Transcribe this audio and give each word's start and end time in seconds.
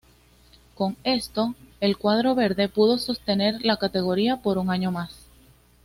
Con 0.73 0.97
esto, 1.03 1.53
el 1.79 1.95
cuadro 1.95 2.33
verde 2.33 2.67
pudo 2.69 2.97
sostener 2.97 3.63
la 3.63 3.77
categoría 3.77 4.37
por 4.41 4.57
un 4.57 4.71
año 4.71 4.91
más. 4.91 5.27